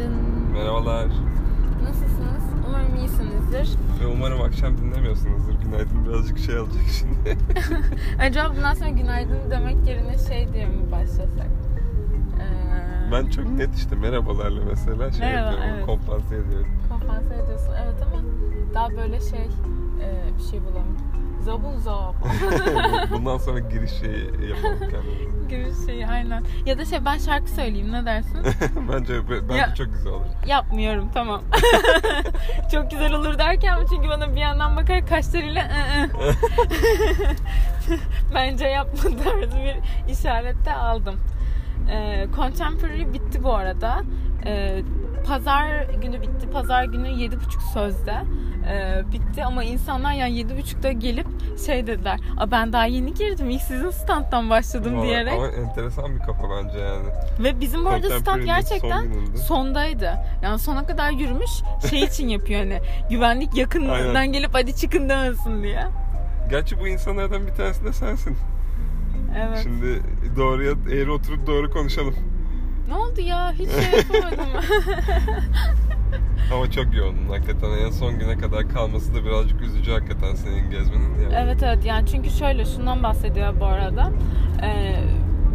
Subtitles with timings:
[0.00, 0.52] Günaydın.
[0.52, 1.06] Merhabalar.
[1.82, 2.44] Nasılsınız?
[2.68, 3.78] Umarım iyisinizdir.
[4.02, 5.52] Ve umarım akşam dinlemiyorsunuzdur.
[5.64, 7.36] Günaydın birazcık şey alacak şimdi.
[8.20, 11.46] Acaba bundan sonra günaydın demek yerine şey diye mi başlasak?
[12.40, 15.74] Ee, ben çok net işte merhabalarla mesela şey Merhaba, yapıyorum.
[15.74, 15.86] evet.
[15.86, 16.66] Kompanse ediyorum.
[16.88, 17.72] Kompanse ediyorsun.
[17.84, 18.22] Evet ama
[18.74, 19.48] daha böyle şey
[20.02, 20.96] e, bir şey bulalım.
[21.44, 22.14] Zabun zab.
[23.12, 25.29] Bundan sonra giriş şeyi yapalım kendimize.
[25.50, 26.42] Gibi şey aynen.
[26.66, 28.38] Ya da şey ben şarkı söyleyeyim ne dersin?
[28.92, 30.24] bence bence Ya- çok güzel olur.
[30.46, 31.42] Yapmıyorum tamam.
[32.72, 36.08] Çok güzel olur derken çünkü bana bir yandan bakarak kaşlarıyla "ı, ı."
[38.34, 39.76] bence yapma tarzı bir
[40.12, 41.16] işarette aldım.
[41.90, 44.00] Ee, Contemporary bitti bu arada.
[44.46, 44.82] Ee,
[45.26, 46.50] Pazar günü bitti.
[46.52, 48.14] Pazar günü 7.30 sözde
[48.68, 51.26] ee, bitti ama insanlar yani 7.30'da gelip
[51.66, 52.20] şey dediler.
[52.38, 53.50] Aa, ben daha yeni girdim.
[53.50, 55.32] İlk sizin standtan başladım Ama, diyerek.
[55.32, 57.06] ama enteresan bir kafa bence yani.
[57.38, 59.12] Ve bizim bu arada stand gerçekten
[59.48, 60.12] son sondaydı.
[60.42, 61.50] Yani sona kadar yürümüş
[61.90, 62.80] şey için yapıyor hani
[63.10, 64.32] güvenlik yakınından Aynen.
[64.32, 65.84] gelip hadi çıkın demesin diye.
[66.50, 68.36] Gerçi bu insanlardan bir tanesi de sensin.
[69.38, 69.60] Evet.
[69.62, 70.02] Şimdi
[70.36, 72.14] doğruya eğri oturup doğru konuşalım.
[72.88, 73.52] Ne oldu ya?
[73.52, 74.46] Hiç şey yapamadım.
[76.54, 77.70] Ama çok yoğundun hakikaten.
[77.86, 81.20] En son güne kadar kalması da birazcık üzücü hakikaten senin gezmenin.
[81.22, 81.34] Yani.
[81.34, 84.10] evet evet yani çünkü şöyle şundan bahsediyor bu arada.
[84.62, 84.94] Ee,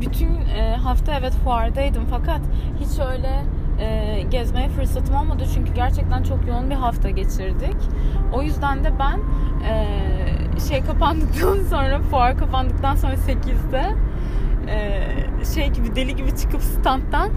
[0.02, 2.42] bütün e, hafta evet fuardaydım fakat
[2.80, 3.44] hiç öyle
[3.80, 7.76] e, gezmeye fırsatım olmadı çünkü gerçekten çok yoğun bir hafta geçirdik.
[8.34, 9.20] O yüzden de ben
[9.70, 9.88] e,
[10.70, 13.96] şey kapandıktan sonra fuar kapandıktan sonra 8'de
[14.72, 15.02] e,
[15.56, 17.30] şey gibi deli gibi çıkıp standtan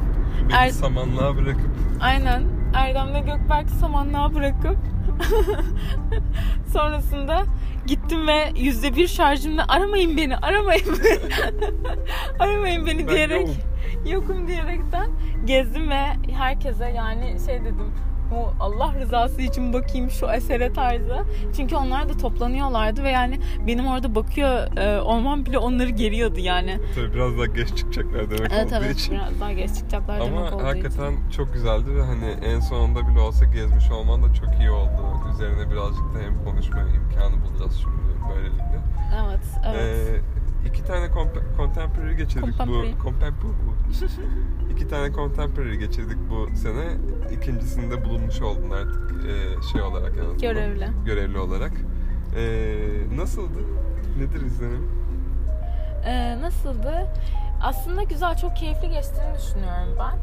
[0.48, 1.70] Beni Er- samanlığa bırakıp
[2.00, 4.77] aynen Erdem'le Gökberk'i samanlığa bırakıp
[6.72, 7.42] sonrasında
[7.86, 11.19] gittim ve yüzde bir şarjımla aramayın beni aramayın beni
[12.38, 13.56] aramayın beni Ben diyerek yokum.
[14.12, 15.10] yokum diyerekten
[15.44, 17.92] gezdim ve herkese yani şey dedim
[18.30, 21.16] bu Allah rızası için bakayım şu esere tarzı.
[21.56, 26.78] Çünkü onlar da toplanıyorlardı ve yani benim orada bakıyor e, olmam bile onları geriyordu yani.
[26.94, 29.14] tabii biraz daha geç çıkacaklar demek Evet olduğu evet için.
[29.14, 31.30] biraz daha geç çıkacaklar demek Ama olduğu hakikaten için.
[31.36, 35.03] çok güzeldi ve hani en sonunda bile olsa gezmiş olman da çok iyi oldu.
[35.34, 37.98] Üzerine birazcık da hem konuşma imkanı bulacağız şimdi
[38.34, 38.78] böylelikle.
[39.24, 40.08] Evet evet.
[40.08, 41.08] Ee, iki tane
[41.56, 42.92] contemporary geçirdik Contemporary.
[42.98, 43.02] bu.
[43.02, 43.54] Contemporary.
[44.72, 46.84] iki tane contemporary geçirdik bu sene.
[47.32, 50.38] İkincisinde bulunmuş oldun artık e, şey olarak en azından.
[50.38, 50.88] Görevli.
[51.06, 51.72] Görevli olarak.
[52.36, 52.76] Ee,
[53.16, 53.58] nasıldı?
[54.18, 54.91] Nedir izlenim?
[56.04, 57.06] Ee, nasıldı?
[57.62, 60.18] Aslında güzel, çok keyifli geçtiğini düşünüyorum ben.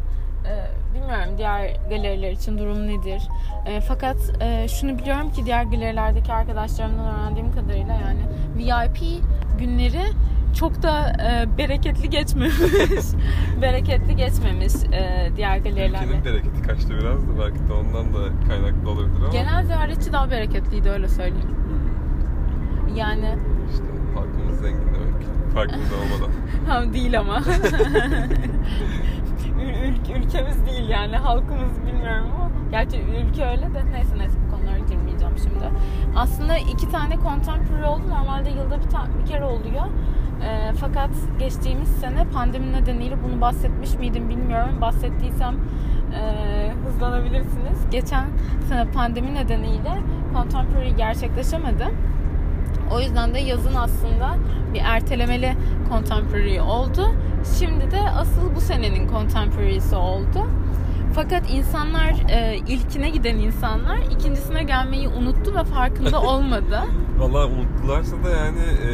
[0.50, 3.22] Ee, bilmiyorum diğer galeriler için durum nedir.
[3.66, 8.22] Ee, fakat e, şunu biliyorum ki diğer galerilerdeki arkadaşlarımdan öğrendiğim kadarıyla yani
[8.58, 9.24] VIP
[9.60, 10.04] günleri
[10.60, 12.56] çok da e, bereketli geçmemiş.
[13.62, 16.06] bereketli geçmemiş e, diğer galerilerde.
[16.06, 20.32] Ülkenin bereketi kaçtı biraz da belki de ondan da kaynaklı olabilir ama Genel ziyaretçi daha
[20.32, 21.56] bereketliydi öyle söyleyeyim.
[22.96, 23.36] Yani
[23.72, 23.84] işte
[24.16, 25.16] halkımız zengin demek.
[25.54, 26.32] Farkında olmadan.
[26.68, 27.40] Tam değil ama.
[29.96, 34.56] Ül- ülke, ülkemiz değil yani halkımız bilmiyorum ama gerçi ülke öyle de neyse neyse bu
[34.56, 35.70] konulara girmeyeceğim şimdi.
[36.16, 38.02] Aslında iki tane contemporary oldu.
[38.10, 39.86] Normalde yılda bir, ta- bir kere oluyor.
[40.44, 44.82] Ee, fakat geçtiğimiz sene pandemi nedeniyle bunu bahsetmiş miydim bilmiyorum.
[44.82, 45.56] Bahsettiysem
[46.16, 47.90] e, hızlanabilirsiniz.
[47.92, 48.26] Geçen
[48.68, 50.02] sene pandemi nedeniyle
[50.34, 51.86] contemporary gerçekleşemedi.
[52.94, 54.36] O yüzden de yazın aslında
[54.74, 55.54] bir ertelemeli
[55.90, 57.02] contemporary oldu.
[57.60, 60.48] Şimdi de asıl bu senenin contemporary'si oldu.
[61.16, 66.82] Fakat insanlar e, ilkine giden insanlar ikincisine gelmeyi unuttu ve farkında olmadı.
[67.18, 68.90] Valla unuttularsa da yani e,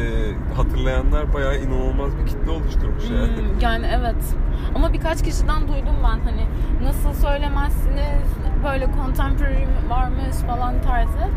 [0.54, 3.36] hatırlayanlar bayağı inanılmaz bir kitle oluşturmuş yani.
[3.36, 4.36] Hmm, yani evet.
[4.74, 6.46] Ama birkaç kişiden duydum ben hani
[6.82, 8.28] nasıl söylemezsiniz
[8.64, 11.28] böyle contemporary varmış falan tarzı.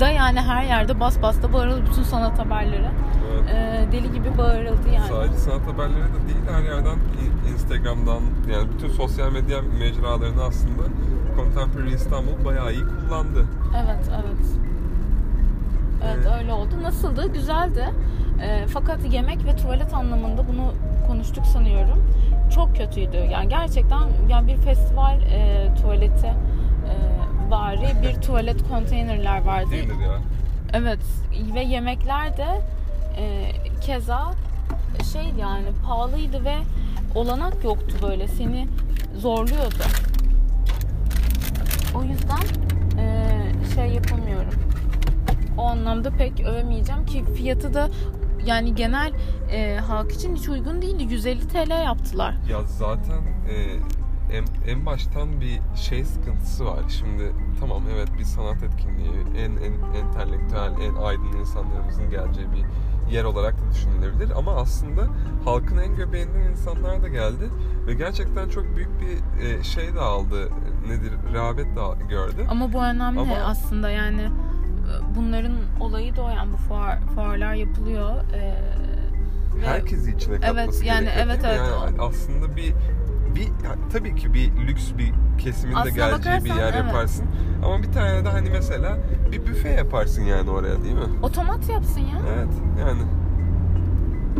[0.00, 2.88] Da yani her yerde bas bas da bağırıldı bütün sanat haberleri.
[3.32, 3.50] Evet.
[3.54, 5.08] E, deli gibi bağırıldı yani.
[5.08, 6.98] Sadece sanat haberleri de değil her yerden
[7.52, 10.82] Instagram'dan yani bütün sosyal medya mecralarını aslında
[11.36, 13.46] Contemporary İstanbul bayağı iyi kullandı.
[13.76, 14.46] Evet, evet.
[16.04, 16.32] Evet Evet.
[16.40, 16.70] öyle oldu.
[16.82, 17.32] Nasıldı?
[17.32, 17.90] Güzeldi.
[18.42, 20.74] Ee, fakat yemek ve tuvalet anlamında bunu
[21.06, 21.98] konuştuk sanıyorum.
[22.54, 23.16] Çok kötüydü.
[23.16, 26.32] Yani gerçekten yani bir festival e, tuvaleti
[26.88, 26.94] e,
[27.50, 29.70] vari bir tuvalet konteynerler vardı.
[29.70, 30.18] Değildir ya.
[30.72, 31.00] Evet
[31.54, 32.46] ve yemekler de
[33.16, 34.32] e, keza
[35.12, 36.56] şey yani pahalıydı ve
[37.14, 38.68] olanak yoktu böyle seni
[39.16, 39.84] zorluyordu.
[41.94, 42.42] O yüzden
[42.98, 43.28] e,
[43.74, 44.54] şey yapamıyorum.
[45.58, 47.88] O anlamda pek övemeyeceğim ki fiyatı da
[48.46, 49.12] yani genel
[49.52, 51.02] e, halk için hiç uygun değildi.
[51.02, 52.34] 150 TL yaptılar.
[52.50, 53.18] Ya zaten
[53.48, 53.54] e,
[54.32, 56.80] en, en baştan bir şey sıkıntısı var.
[56.88, 62.64] Şimdi tamam evet bir sanat etkinliği en, en entelektüel, en aydın insanlarımızın geleceği bir
[63.14, 64.38] yer olarak da düşünülebilir.
[64.38, 65.06] Ama aslında
[65.44, 67.50] halkın en göbeğinden insanlar da geldi
[67.86, 70.48] ve gerçekten çok büyük bir e, şey de aldı.
[70.88, 71.12] Nedir?
[71.32, 72.46] Rehabet de gördü.
[72.48, 77.54] Ama bu önemli Ama- aslında yani e, bunların olayı da o yani bu fuar, fuarlar
[77.54, 78.10] yapılıyor.
[78.34, 78.54] Ee,
[79.64, 81.58] herkesi içine katması Evet, yani gerekiyor, evet, evet.
[81.58, 82.74] Yani aslında bir
[83.34, 83.48] bir
[83.92, 86.74] tabii ki bir lüks bir kesimin de Aslına geleceği bir yer evet.
[86.74, 87.24] yaparsın.
[87.64, 88.98] Ama bir tane de hani mesela
[89.32, 91.04] bir büfe yaparsın yani oraya değil mi?
[91.22, 92.18] Otomat yapsın ya.
[92.36, 92.48] Evet
[92.80, 93.02] yani.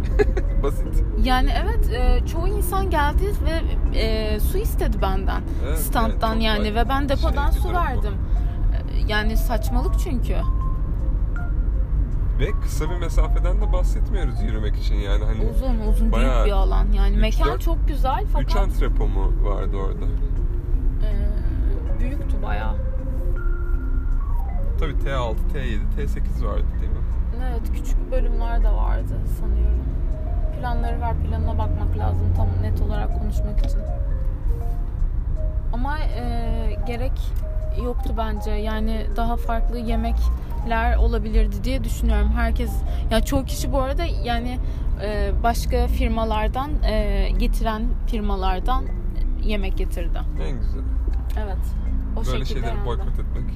[0.63, 1.05] Basit.
[1.23, 3.61] Yani evet e, çoğu insan geldi ve
[3.99, 7.79] e, su istedi benden Evet, standtan evet, yani ve ben depodan şey su durum bu.
[7.81, 8.15] verdim.
[8.73, 10.37] E, Yani saçmalık çünkü.
[12.39, 16.87] Ve kısa bir mesafeden de bahsetmiyoruz yürümek için yani hani Uzun uzun büyük bir alan.
[16.93, 20.05] Yani üç, mekan dört- çok güzel 3 fakat antrepo mu vardı orada?
[21.07, 22.75] e, büyüktü bayağı.
[24.81, 26.99] Tabii T6, T7, T8 vardı değil mi?
[27.51, 29.83] Evet küçük bölümler de vardı sanıyorum.
[30.61, 33.81] Planları var planına bakmak lazım tam net olarak konuşmak için.
[35.73, 37.33] Ama e, gerek
[37.85, 38.51] yoktu bence.
[38.51, 39.79] Yani daha farklı
[40.63, 42.31] yemekler olabilirdi diye düşünüyorum.
[42.37, 42.71] Herkes
[43.11, 44.59] ya çoğu kişi bu arada yani
[45.03, 48.85] e, başka firmalardan e, getiren firmalardan
[49.45, 50.19] yemek getirdi.
[50.43, 50.81] En güzel.
[51.45, 51.57] Evet.
[52.13, 52.87] O Böyle şekilde şeyleri yani.
[52.87, 53.45] boykot etmek.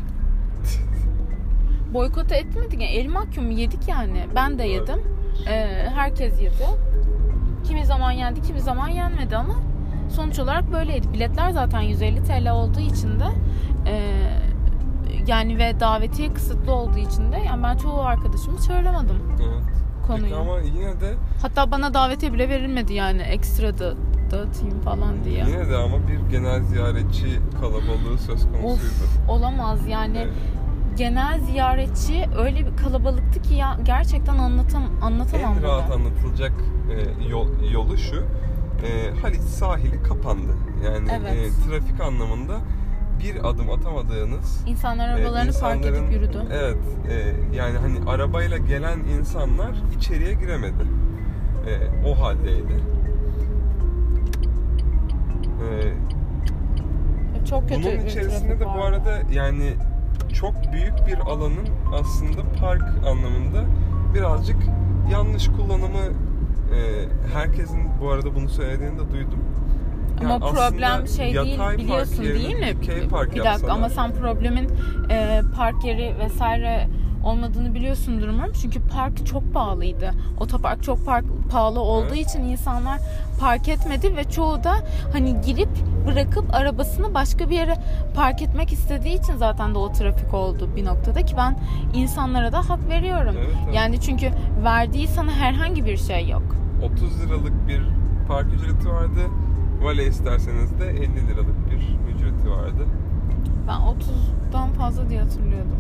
[1.95, 2.73] Boykot etmedik.
[2.81, 4.25] Yani el mahkumu yedik yani.
[4.35, 5.01] Ben de yedim.
[5.49, 6.55] Ee, herkes yedi.
[7.69, 9.55] Kimi zaman yendi, kimi zaman yenmedi ama
[10.11, 11.13] sonuç olarak böyleydi.
[11.13, 13.25] Biletler zaten 150 TL olduğu için de
[13.87, 14.13] e,
[15.27, 19.63] yani ve davetiye kısıtlı olduğu için de yani ben çoğu arkadaşımı çağıramadım Evet.
[20.09, 20.37] Peki konuyu.
[20.37, 23.95] ama yine de Hatta bana davetiye bile verilmedi yani ekstra da
[24.31, 25.45] dağıtayım falan diye.
[25.49, 28.73] Yine de ama bir genel ziyaretçi kalabalığı söz konusuydu.
[28.73, 30.19] Of olamaz yani.
[30.19, 30.33] Evet.
[30.97, 35.69] Genel ziyaretçi öyle bir kalabalıktı ki ya gerçekten anlatam anlatamam En bunu.
[35.69, 36.53] rahat anlatılacak
[36.93, 38.17] e, yol, yolu şu.
[38.87, 40.53] E, Haliç sahili kapandı.
[40.85, 41.33] Yani Evet.
[41.33, 42.55] e, trafik anlamında
[43.23, 46.43] bir adım atamadığınız İnsanlar e, arabalarını park insanların- edip yürüdü.
[46.53, 46.77] Evet.
[47.11, 50.83] e, yani hani arabayla gelen insanlar içeriye giremedi.
[51.67, 51.73] E,
[52.09, 52.81] o haldeydi.
[55.63, 55.67] E,
[57.47, 59.73] Çok kötü Bunun içerisinde de bu arada yani
[60.33, 61.69] çok büyük bir alanın
[62.01, 63.65] aslında park anlamında
[64.15, 64.57] birazcık
[65.13, 66.05] yanlış kullanımı
[66.75, 66.79] e,
[67.35, 69.39] herkesin bu arada bunu söylediğini de duydum.
[70.21, 72.77] Ama Yani problem aslında şey değil biliyorsun değil mi?
[72.83, 74.71] bir dakika yapsalar- ama sen problemin
[75.11, 76.89] e, park yeri vesaire
[77.25, 78.53] olmadığını biliyorsundur umarım.
[78.63, 80.11] Çünkü park çok pahalıydı.
[80.41, 82.27] Otopark çok park pahalı olduğu Evet.
[82.29, 83.01] için insanlar
[83.41, 84.75] park etmedi ve çoğu da
[85.13, 85.69] hani girip
[86.07, 87.75] bırakıp arabasını başka bir yere
[88.15, 91.59] park etmek istediği için zaten de o trafik oldu bir noktada ki ben
[91.95, 93.35] insanlara da hak veriyorum.
[93.39, 93.75] Evet, evet.
[93.75, 94.31] Yani çünkü
[94.65, 96.43] verdiği sana herhangi bir şey yok.
[96.93, 97.83] 30 liralık bir
[98.29, 99.21] park ücreti vardı.
[99.83, 102.87] Vale isterseniz de 50 liralık bir ücreti vardı.
[103.69, 105.77] Ben 30'dan fazla diye hatırlıyordum.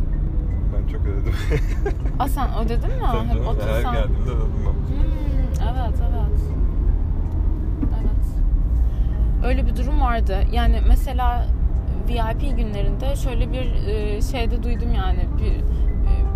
[0.75, 1.35] Ben çok ödedim.
[2.19, 2.97] Aa sen ödedin mi?
[3.13, 4.73] Tabii Hep canım, 30 her sen- geldiğimde ödedim ben.
[4.73, 6.41] Hmm, evet evet.
[8.01, 8.27] Evet.
[9.45, 10.37] Öyle bir durum vardı.
[10.53, 11.47] Yani mesela
[12.09, 15.53] VIP günlerinde şöyle bir e, şeyde duydum yani bir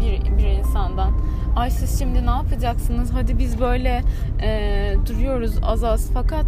[0.01, 1.13] bir, bir insandan.
[1.61, 3.11] Ay siz şimdi ne yapacaksınız?
[3.13, 4.03] Hadi biz böyle
[4.43, 6.47] e, duruyoruz az az fakat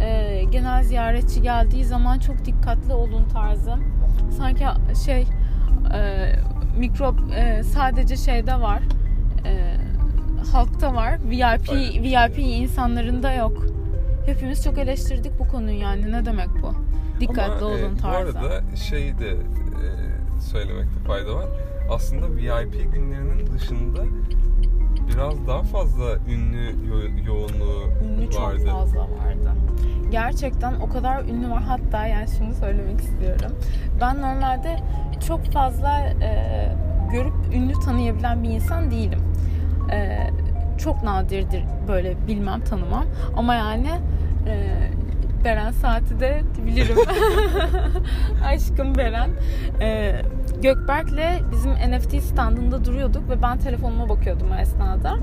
[0.00, 3.74] e, genel ziyaretçi geldiği zaman çok dikkatli olun tarzı.
[4.38, 4.64] Sanki
[5.06, 5.26] şey
[5.94, 6.32] e,
[6.78, 8.82] mikrop e, sadece şeyde var.
[9.44, 9.76] E,
[10.52, 11.18] halkta var.
[11.30, 11.72] VIP.
[12.02, 13.66] VIP insanlarında yok.
[14.26, 16.12] Hepimiz çok eleştirdik bu konuyu yani.
[16.12, 16.74] Ne demek bu?
[17.20, 18.34] Dikkatli Ama, e, olun tarzı.
[18.34, 19.86] Bu arada şeyi de e,
[20.40, 21.46] söylemekte fayda var.
[21.90, 24.02] Aslında VIP günlerinin dışında
[25.08, 28.66] biraz daha fazla ünlü yo- yoğunluğu Ünlü çok vardı.
[28.70, 29.52] fazla vardı.
[30.10, 31.62] Gerçekten o kadar ünlü var.
[31.62, 33.52] Hatta yani şunu söylemek istiyorum.
[34.00, 34.76] Ben normalde
[35.28, 36.32] çok fazla e,
[37.12, 39.20] görüp ünlü tanıyabilen bir insan değilim.
[39.92, 40.18] E,
[40.78, 43.04] çok nadirdir böyle bilmem tanımam.
[43.36, 43.90] Ama yani
[44.46, 44.68] e,
[45.44, 46.96] Beren Saat'i de bilirim.
[48.44, 49.30] Aşkım Beren.
[49.80, 50.16] E,
[50.62, 55.16] Gökberk'le bizim NFT standında duruyorduk ve ben telefonuma bakıyordum o esnada.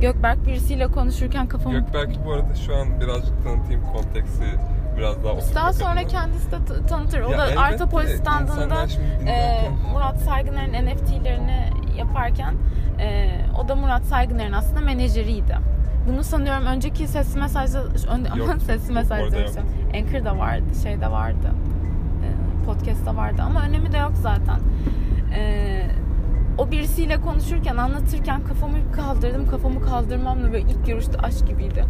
[0.00, 4.44] Gökberk birisiyle konuşurken kafamı Gökberk'i bu arada şu an birazcık tanıtayım konteksti
[4.98, 7.20] biraz daha daha sonra kendisi de t- tanıtır.
[7.20, 8.86] O Ya da elbette Artopolis standında
[9.26, 9.60] e,
[9.92, 11.64] Murat Saygıner'in NFT'lerini
[11.98, 12.54] yaparken
[13.00, 13.30] e,
[13.64, 15.58] o da Murat Saygıner'in aslında menajeriydi.
[16.12, 19.36] Bunu sanıyorum önceki sesli mesajda ön, Yok, sesli mesajda.
[19.94, 21.50] Anchor'da vardı, şeyde vardı.
[22.24, 24.60] Ee, podcast'ta vardı ama önemi de yok zaten.
[25.34, 25.86] Ee,
[26.58, 29.46] o birisiyle konuşurken, anlatırken kafamı kaldırdım.
[29.46, 31.84] Kafamı kaldırmamla böyle ilk görüşte aşk gibiydi.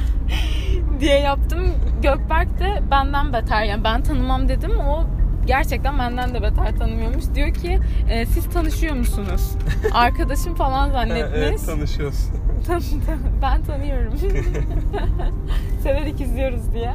[1.00, 1.66] diye yaptım.
[2.02, 3.62] Gökberk de benden beter.
[3.62, 4.78] Yani ben tanımam dedim.
[4.80, 5.04] O
[5.46, 7.24] gerçekten benden de beter tanımıyormuş.
[7.34, 9.50] Diyor ki e, siz tanışıyor musunuz?
[9.92, 11.32] Arkadaşım falan zannetmiş.
[11.34, 12.28] evet tanışıyoruz.
[13.42, 14.12] Ben tanıyorum.
[15.82, 16.92] Severek izliyoruz diye.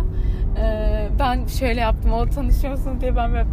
[0.59, 3.45] Ee, ben şöyle yaptım o tanışıyorsunuz diye ben böyle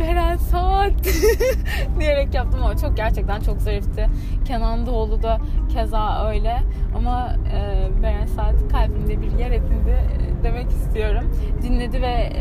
[0.00, 0.92] Beren Saat
[2.00, 4.06] diyerek yaptım ama çok gerçekten çok zarifti.
[4.44, 5.40] Kenan Doğulu da
[5.72, 6.62] keza öyle
[6.96, 11.24] ama e, Beren Saat kalbimde bir yer edindi e, demek istiyorum.
[11.62, 12.32] Dinledi ve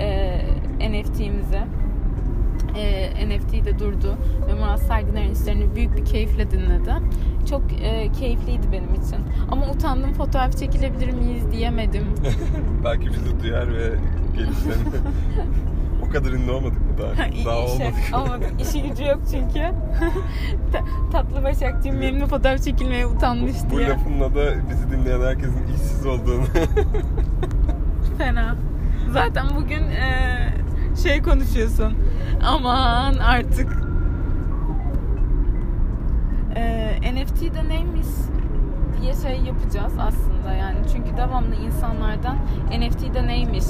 [0.79, 1.59] e, NFT'mizi
[2.77, 6.93] e, NFT de durdu ve Murat Serginer'in işlerini büyük bir keyifle dinledi.
[7.49, 9.17] Çok e, keyifliydi benim için.
[9.51, 12.03] Ama utandım fotoğraf çekilebilir miyiz diyemedim.
[12.85, 13.89] Belki bizi duyar ve
[14.63, 14.73] seni.
[16.07, 17.27] o kadar ünlü olmadık mı daha?
[17.27, 17.93] İyi daha işe olmadık.
[18.13, 18.45] olmadı.
[18.59, 19.59] İşi gücü yok çünkü.
[20.71, 23.89] Ta- Tatlı Başakçı'nın benimle fotoğraf çekilmeye utanmış Bu diye.
[23.89, 26.43] lafınla da bizi dinleyen herkesin işsiz olduğunu.
[28.17, 28.55] Fena.
[29.11, 30.49] Zaten bugün e,
[31.03, 31.93] şey konuşuyorsun.
[32.45, 33.83] Aman artık.
[36.55, 38.07] E, NFT'de neymiş
[39.01, 40.77] diye şey yapacağız aslında yani.
[40.93, 42.37] Çünkü devamlı insanlardan
[42.79, 43.65] NFT'de neymiş.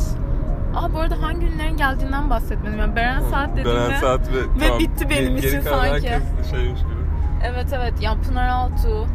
[0.76, 2.80] Aa bu arada hangi ünlülerin geldiğinden bahsetmedim.
[2.80, 3.90] Yani Beren Saat dediğimde...
[3.90, 6.10] Beren Saat ve, ve bitti benim geri için kalan sanki.
[6.10, 6.92] Herkes şeymiş gibi.
[7.44, 9.06] Evet evet yani Pınar Altuğ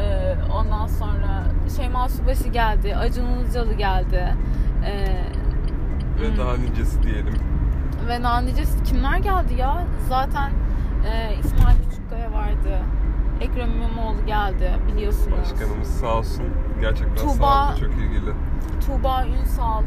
[0.00, 1.44] e, ondan sonra
[1.76, 2.96] Şeyma Subaşı geldi.
[2.96, 4.34] Acun Ilıcalı geldi.
[4.86, 4.92] E,
[6.20, 7.34] Ve hmm, daha nicesi diyelim.
[8.08, 9.84] Ve daha nicesi kimler geldi ya?
[10.08, 10.50] Zaten
[11.12, 12.78] e, İsmail Küçükkaya vardı.
[13.40, 15.38] Ekrem İmamoğlu geldi biliyorsunuz.
[15.52, 16.44] Başkanımız sağ olsun.
[16.80, 18.32] Gerçekten Tuğba- sağlıklı çok ilgili.
[18.86, 19.82] Tuğba Ünsal.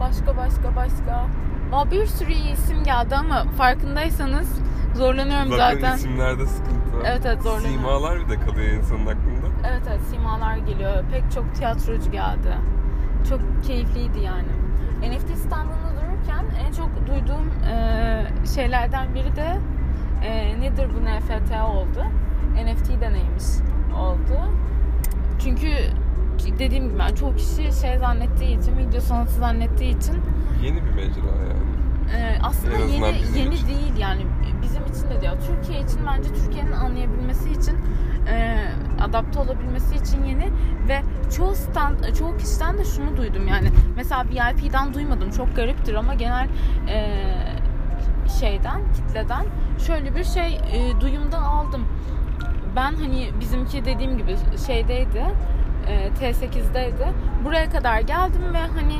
[0.00, 1.26] Başka başka başka.
[1.72, 4.60] Aa, bir sürü iyi isim geldi ama farkındaysanız
[4.94, 5.94] zorlanıyorum Bakın zaten.
[5.96, 6.76] isimlerde sıkıntı.
[7.04, 7.76] Evet, evet, zorlanıyorum.
[7.80, 9.46] Simalar bir de kalıyor insanın aklında.
[9.68, 11.04] Evet evet simalar geliyor.
[11.12, 12.54] Pek çok tiyatrocu geldi.
[13.28, 14.48] Çok keyifliydi yani.
[15.02, 15.66] NFT dururken
[16.66, 19.58] en çok duyduğum e, şeylerden biri de
[20.24, 22.04] e, nedir bu NFT oldu.
[22.64, 23.44] NFT de neymiş
[23.98, 24.40] oldu.
[25.38, 25.68] Çünkü
[26.58, 30.14] dediğim gibi ben çoğu kişi şey zannettiği için, video sanatı zannettiği için
[30.62, 31.66] Yeni bir mecra yani.
[32.16, 33.68] ee, aslında yeni yeni için.
[33.68, 34.22] değil yani
[34.62, 35.32] bizim için de diyor.
[35.46, 37.76] Türkiye için bence Türkiye'nin anlayabilmesi için
[38.28, 38.64] e,
[39.00, 40.50] adapte olabilmesi için yeni
[40.88, 41.02] ve
[41.36, 46.48] çoğu stand, çoğu kişiden de şunu duydum yani mesela VIP'den duymadım çok gariptir ama genel
[46.88, 47.24] e,
[48.40, 49.46] şeyden kitleden
[49.86, 51.86] şöyle bir şey e, duyumda aldım.
[52.76, 55.24] Ben hani bizimki dediğim gibi şeydeydi
[55.86, 57.12] e, T8'deydi.
[57.44, 58.96] Buraya kadar geldim ve hani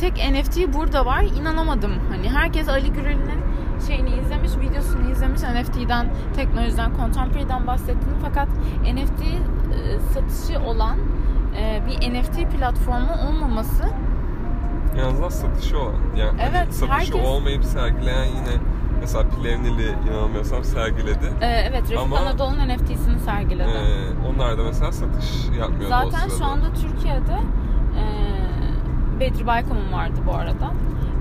[0.00, 1.22] tek NFT burada var.
[1.22, 1.92] İnanamadım.
[2.10, 3.40] Hani herkes Ali Gürel'in
[3.86, 5.40] şeyini izlemiş, videosunu izlemiş.
[5.42, 8.48] NFT'den, teknolojiden, contemporary'den bahsettiğini fakat
[8.94, 9.38] NFT e,
[10.14, 10.96] satışı olan
[11.58, 13.84] e, bir NFT platformu olmaması
[14.96, 15.94] En azından satışı olan.
[16.16, 18.56] Yani hani Evet, satışı herkes- olmayıp sergileyen yine
[19.00, 21.26] mesela Plevnili inanılmıyorsam sergiledi.
[21.40, 23.68] e, evet Refik Ama- Anadolu'nun NFT'sini sergiledi.
[23.70, 27.38] Ee, onlar da mesela satış yapmıyordu o Zaten şu anda Türkiye'de
[27.98, 28.04] e,
[29.20, 30.70] Bedri Baykam'ın vardı bu arada.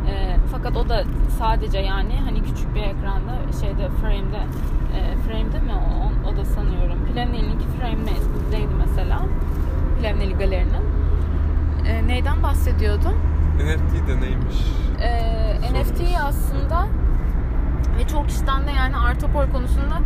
[0.10, 1.04] E, fakat o da
[1.40, 4.42] sadece yani hani küçük bir ekranda şeyde frame'de
[4.98, 7.06] e, frame'de mi o, o da sanıyorum.
[7.14, 9.22] Plevneli'ninki frame'deydi mesela.
[10.00, 10.84] Plevneli galerinin.
[11.88, 13.14] E, neyden bahsediyordum?
[13.58, 14.56] NFT de neymiş?
[15.02, 15.90] e, Sorunuz.
[15.92, 16.88] NFT aslında
[18.00, 19.98] ve çok kişiden de yani Artopor konusunda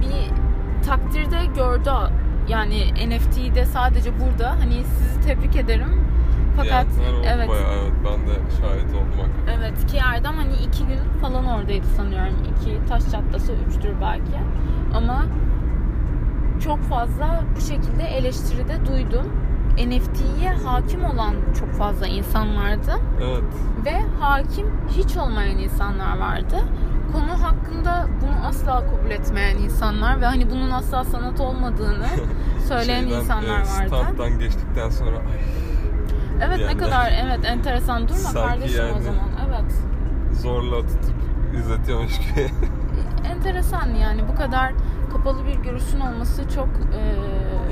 [0.00, 0.30] bir
[0.86, 1.90] takdirde gördü.
[2.48, 4.50] Yani NFT'de sadece burada.
[4.50, 6.02] Hani sizi tebrik ederim.
[6.56, 9.60] Fakat oldu evet bayağı evet ben de şahit oldum hakikaten.
[10.12, 12.34] Erdem hani iki gün falan oradaydı sanıyorum.
[12.50, 14.38] İki taş çatlası üçtür belki.
[14.96, 15.22] Ama
[16.64, 19.32] çok fazla bu şekilde eleştiride duydum.
[19.72, 22.92] NFT'ye hakim olan çok fazla insan vardı
[23.22, 23.42] Evet.
[23.84, 26.56] ve hakim hiç olmayan insanlar vardı.
[27.12, 32.06] Konu hakkında bunu asla kabul etmeyen insanlar ve hani bunun asla sanat olmadığını
[32.68, 33.86] söyleyen Şeyden, insanlar e, vardı.
[33.88, 35.40] Standdan geçtikten sonra ay,
[36.38, 36.78] Evet ne diyenler.
[36.78, 39.02] kadar evet enteresan durma Sanki kardeşim o yani.
[39.02, 39.20] zaman.
[40.42, 41.14] Zorla tutup
[41.58, 42.50] izletiyormuş gibi.
[43.28, 44.72] Enteresan yani bu kadar
[45.12, 46.98] kapalı bir görüşün olması çok e,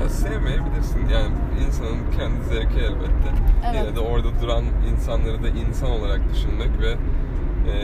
[0.01, 1.09] ya sevmeyebilirsin.
[1.09, 1.33] Yani
[1.67, 3.29] insanın kendi zevki elbette.
[3.65, 3.75] Evet.
[3.75, 6.91] Yine de orada duran insanları da insan olarak düşünmek ve
[7.71, 7.75] e,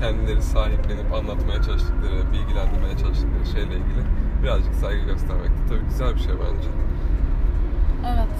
[0.00, 4.02] kendileri sahiplenip anlatmaya çalıştıkları, bilgilendirmeye çalıştıkları şeyle ilgili
[4.42, 6.68] birazcık saygı göstermek de tabii güzel bir şey bence.
[8.06, 8.36] Evet.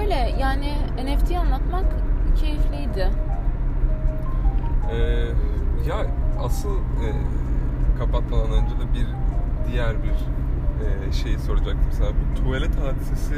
[0.00, 0.72] Öyle yani
[1.04, 1.84] NFT anlatmak
[2.40, 3.10] keyifliydi.
[4.92, 4.96] Ee,
[5.88, 5.96] ya
[6.44, 7.08] asıl e,
[7.98, 9.06] kapatmadan önce de bir
[9.72, 10.08] diğer bir
[11.08, 12.08] e, şeyi soracaktım sana.
[12.08, 13.34] Bu tuvalet hadisesi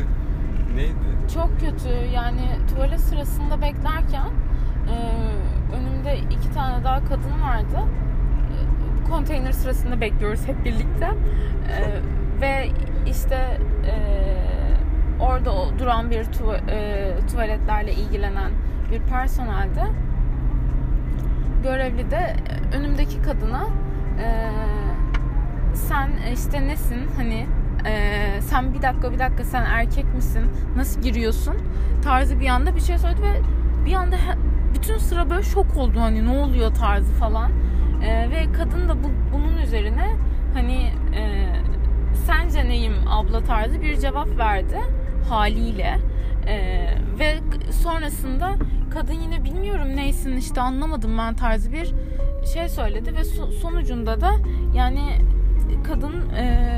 [0.75, 0.95] neydi?
[1.35, 2.41] Çok kötü yani
[2.75, 4.29] tuvalet sırasında beklerken
[4.91, 4.97] e,
[5.77, 7.79] önümde iki tane daha kadın vardı.
[8.51, 11.07] E, konteyner sırasında bekliyoruz hep birlikte.
[11.07, 12.01] E,
[12.41, 12.69] ve
[13.07, 13.95] işte e,
[15.21, 18.51] orada duran bir tuva- e, tuvaletlerle ilgilenen
[18.91, 19.87] bir personelde
[21.63, 22.37] görevli de
[22.75, 23.67] önümdeki kadına
[24.23, 24.29] e,
[25.75, 27.09] sen işte nesin?
[27.17, 27.47] Hani
[27.87, 30.43] e, sen bir dakika bir dakika sen erkek misin?
[30.77, 31.57] Nasıl giriyorsun?
[32.05, 33.41] Tarzı bir anda bir şey söyledi ve
[33.87, 34.17] bir anda
[34.75, 36.01] bütün sıra böyle şok oldu.
[36.01, 37.51] Hani ne oluyor tarzı falan.
[38.05, 40.17] E, ve kadın da bu, bunun üzerine
[40.55, 41.53] hani e,
[42.27, 44.79] sence neyim abla tarzı bir cevap verdi
[45.29, 45.99] haliyle.
[46.47, 46.87] E,
[47.19, 47.39] ve
[47.73, 48.55] sonrasında
[48.91, 51.95] kadın yine bilmiyorum neysin işte anlamadım ben tarzı bir
[52.55, 54.31] şey söyledi ve so- sonucunda da
[54.75, 55.19] yani
[55.87, 56.69] kadın e,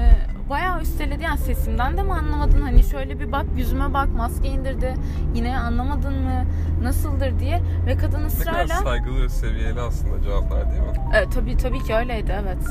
[0.50, 4.95] bayağı üsteledi yani sesimden de mi anlamadın hani şöyle bir bak yüzüme bak maske indirdi
[5.35, 6.45] yine anlamadın mı
[6.83, 11.16] nasıldır diye ve kadın Ne kadar ısrarla saygılı ve seviyeli aslında cevaplar değil mi?
[11.16, 12.66] e, tabii tabii ki öyleydi evet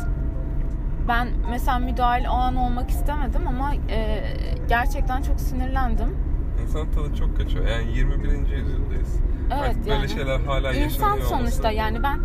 [1.07, 4.23] ben mesela müdahil o an olmak istemedim ama e,
[4.69, 6.17] gerçekten çok sinirlendim
[6.63, 7.67] İnsan tadı çok kaçıyor.
[7.67, 8.29] Yani 21.
[8.49, 9.19] yüzyıldayız.
[9.59, 10.09] Evet böyle yani.
[10.09, 11.73] şeyler hala İnsan yaşanıyor sonuçta olması.
[11.77, 12.19] yani ben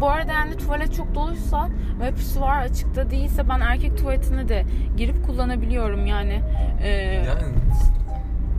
[0.00, 1.68] bu arada yani tuvalet çok doluysa
[2.00, 4.64] ve pisuar açıkta değilse ben erkek tuvaletine de
[4.96, 6.42] girip kullanabiliyorum yani.
[6.82, 6.88] Ee,
[7.26, 7.42] Yani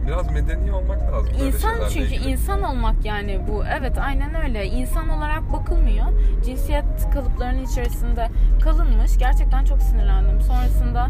[0.08, 2.30] biraz medeni olmak lazım İnsan çünkü ilgili.
[2.32, 3.64] insan olmak yani bu.
[3.80, 4.66] Evet aynen öyle.
[4.68, 6.06] İnsan olarak bakılmıyor.
[6.46, 8.30] Cinsiyet kalıplarının içerisinde
[8.64, 9.18] kalınmış.
[9.18, 10.42] Gerçekten çok sinirlendim.
[10.42, 11.10] Sonrasında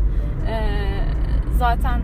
[0.49, 0.59] e,
[1.57, 2.01] zaten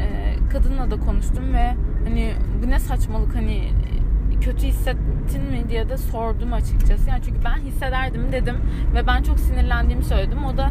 [0.00, 2.32] e, kadınla da konuştum ve hani
[2.62, 3.72] bu ne saçmalık hani
[4.40, 7.10] kötü hissettin mi diye de sordum açıkçası.
[7.10, 8.56] Yani çünkü ben hissederdim dedim
[8.94, 10.44] ve ben çok sinirlendiğimi söyledim.
[10.44, 10.70] O da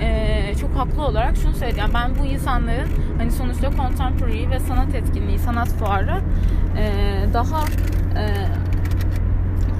[0.00, 1.78] e, çok haklı olarak şunu söyledi.
[1.78, 6.20] Yani ben bu insanların hani sonuçta contemporary ve sanat etkinliği, sanat fuarı
[6.78, 6.92] e,
[7.34, 7.64] daha
[8.16, 8.24] e,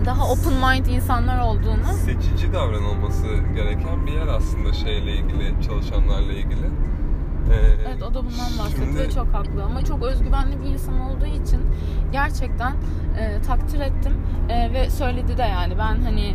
[0.06, 6.70] daha open mind insanlar olduğunu Seçici davranılması gereken bir yer aslında şeyle ilgili, çalışanlarla ilgili.
[7.50, 7.54] Ee,
[7.88, 11.26] Evet o da bundan bahsetti şimdi- ve çok haklı ama çok özgüvenli bir insan olduğu
[11.26, 11.60] için
[12.12, 12.72] gerçekten
[13.20, 14.12] e, takdir ettim
[14.48, 16.34] E, ve söyledi de yani ben hani e,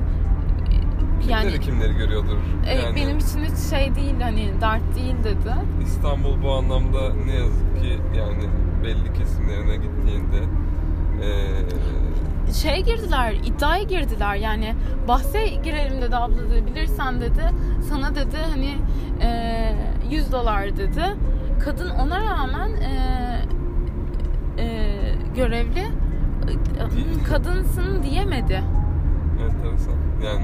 [1.22, 2.38] Kimleri yani kimleri görüyordur.
[2.68, 5.54] e, Yani benim için hiç şey değil hani dert değil dedi.
[5.84, 8.44] İstanbul bu anlamda ne yazık ki yani
[8.84, 10.38] belli kesimlerine gittiğinde
[11.24, 14.76] ee, Şey girdiler iddiaya girdiler yani
[15.08, 17.50] bahse girelim dedi abla dedi bilirsen dedi
[17.90, 18.76] sana dedi hani
[19.22, 19.30] e,
[20.10, 21.04] 100 dolar dedi.
[21.64, 22.92] Kadın ona rağmen e,
[24.58, 24.92] e,
[25.36, 25.86] görevli
[27.30, 28.64] kadınsın diyemedi.
[29.44, 29.94] enteresan.
[30.26, 30.44] Yani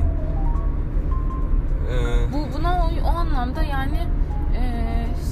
[1.91, 3.97] ee, Bu buna o, o anlamda yani
[4.55, 4.61] e,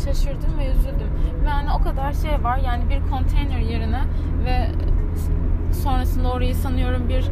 [0.05, 1.09] şaşırdım ve üzüldüm.
[1.47, 4.01] Yani o kadar şey var yani bir konteyner yerine
[4.45, 4.67] ve
[5.73, 7.29] sonrasında orayı sanıyorum bir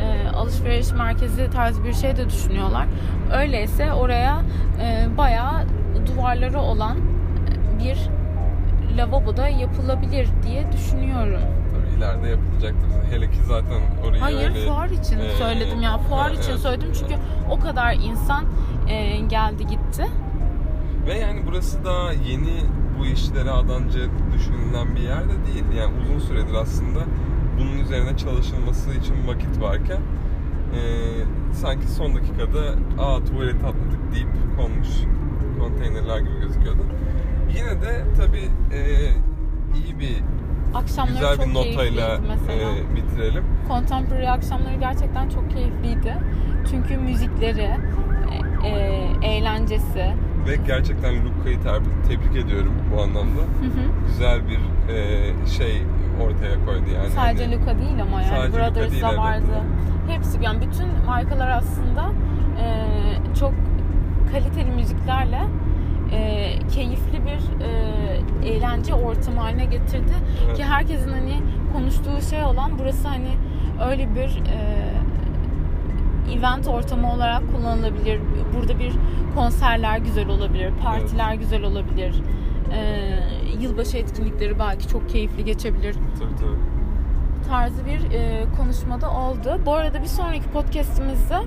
[0.00, 2.86] e, alışveriş merkezi tarzı bir şey de düşünüyorlar.
[3.32, 4.42] Öyleyse oraya
[4.80, 5.64] e, bayağı
[6.06, 6.96] duvarları olan
[7.78, 7.98] bir
[8.96, 11.40] lavabo da yapılabilir diye düşünüyorum.
[11.72, 12.88] tabii ileride yapılacaktır.
[13.10, 15.98] Hele ki zaten orayı Hayır öyle fuar için e, söyledim ya.
[15.98, 16.60] Fuar ha, için evet.
[16.60, 17.14] söyledim çünkü
[17.50, 18.44] o kadar insan
[18.88, 20.06] e, geldi gitti.
[21.06, 22.60] Ve yani burası daha yeni
[22.98, 24.00] bu işlere adanca
[24.34, 25.64] düşünülen bir yer de değil.
[25.78, 27.00] Yani uzun süredir aslında
[27.58, 30.00] bunun üzerine çalışılması için vakit varken
[30.74, 30.80] e,
[31.52, 32.60] sanki son dakikada
[32.98, 34.88] aa tuvalet atladık deyip konmuş
[35.58, 36.82] konteynerler gibi gözüküyordu.
[37.56, 38.80] Yine de tabii e,
[39.76, 40.16] iyi bir
[40.74, 43.44] Akşamları güzel çok bir notayla e, bitirelim.
[43.68, 46.14] Contemporary akşamları gerçekten çok keyifliydi.
[46.70, 47.70] Çünkü müzikleri,
[48.64, 50.14] e, e, eğlencesi.
[50.46, 51.58] Ve gerçekten Luka'yı
[52.08, 53.40] tebrik ediyorum bu anlamda.
[53.40, 54.06] Hı hı.
[54.08, 55.82] Güzel bir e, şey
[56.24, 57.10] ortaya koydu yani.
[57.10, 59.18] Sadece Hani- Luca değil ama yani Sadece Luca Brothers değil, da evet.
[59.18, 59.62] vardı.
[60.08, 62.10] Hepsi yani bütün markalar aslında
[65.06, 65.40] müziklerle
[66.12, 70.12] e, keyifli bir e, eğlence ortamı haline getirdi.
[70.46, 70.56] Evet.
[70.56, 71.34] Ki herkesin hani
[71.72, 73.30] konuştuğu şey olan burası hani
[73.90, 78.20] öyle bir e, event ortamı olarak kullanılabilir.
[78.56, 78.92] Burada bir
[79.34, 82.14] konserler güzel olabilir, partiler güzel olabilir.
[82.72, 83.08] E,
[83.60, 87.48] yılbaşı etkinlikleri belki çok keyifli geçebilir Tabii tabii.
[87.48, 89.60] tarzı bir e, konuşmada oldu.
[89.66, 91.38] Bu arada bir sonraki podcastimizde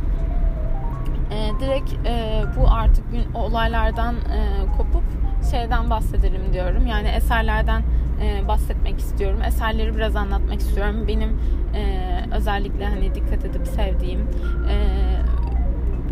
[1.39, 5.04] e, direkt e, bu artık gün olaylardan e, kopup
[5.52, 6.88] şeyden bahsedelim diyorum.
[6.88, 7.84] Yani eserlerden
[8.23, 9.39] e, bahsetmek istiyorum.
[9.47, 11.06] Eserleri biraz anlatmak istiyorum.
[11.08, 11.30] Benim
[11.75, 14.28] e, özellikle hani dikkat edip sevdiğim
[14.69, 14.75] e,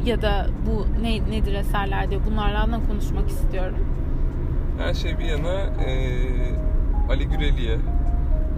[0.10, 3.78] ya da bu ne, nedir eserler diye bunlarla da konuşmak istiyorum.
[4.78, 5.54] Her şey bir yana
[5.86, 6.18] e,
[7.10, 7.78] Ali Güreli'ye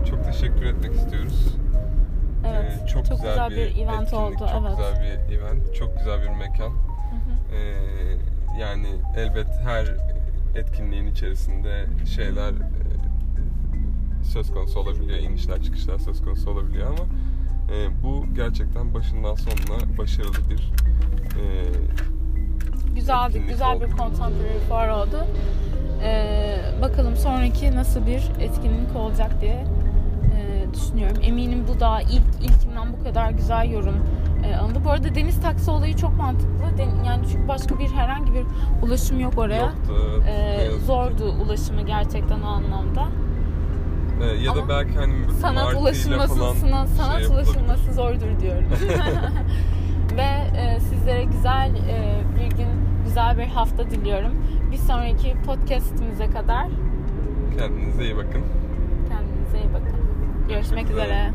[0.10, 1.58] çok teşekkür etmek istiyoruz.
[2.55, 2.83] Evet.
[2.83, 4.38] E, çok, güzel, bir, event etkinlik, oldu.
[4.39, 4.77] Çok evet.
[4.77, 6.69] güzel bir event, çok güzel bir mekan.
[6.69, 7.55] Hı hı.
[7.55, 9.88] E, yani elbet her
[10.55, 11.85] etkinliğin içerisinde
[12.15, 17.05] şeyler e, söz konusu olabiliyor, inişler çıkışlar söz konusu olabiliyor ama
[17.75, 20.71] e, bu gerçekten başından sonuna başarılı bir
[21.39, 21.45] e,
[22.95, 23.95] Güzeldi, güzel bir oldu.
[23.97, 25.27] contemporary fuar oldu.
[26.03, 29.65] Ee, bakalım sonraki nasıl bir etkinlik olacak diye
[30.73, 31.17] düşünüyorum.
[31.23, 33.95] Eminim bu da ilk ilkinden bu kadar güzel yorum
[34.45, 34.79] e, alındı.
[34.86, 36.77] Bu arada deniz taksi olayı çok mantıklı.
[36.77, 38.45] Den- yani çünkü başka bir herhangi bir
[38.84, 39.62] ulaşım yok oraya.
[39.62, 40.21] yoktu.
[40.63, 40.86] Yazık ki.
[40.86, 43.08] zordu ulaşımı gerçekten o anlamda.
[44.23, 48.39] E, ya Ama da belki hani Sanat martıyla ulaşılması, falan sana- sanat şey ulaşılması zordur
[48.41, 48.65] diyorum.
[50.17, 52.67] Ve e, sizlere güzel e, bir gün,
[53.05, 54.32] güzel bir hafta diliyorum.
[54.71, 56.67] Bir sonraki podcastimize kadar
[57.58, 58.41] Kendinize iyi bakın.
[59.10, 59.98] kendinize iyi bakın.
[60.49, 61.31] Görüşmek üzere.